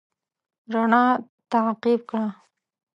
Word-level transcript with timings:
رڼا 0.73 1.03
تعقيب 1.51 2.01
کړه. 2.09 2.25